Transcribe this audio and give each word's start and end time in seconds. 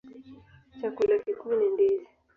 Chakula 0.81 1.15
kikuu 1.23 1.53
ni 1.57 1.67
ndizi. 1.73 2.07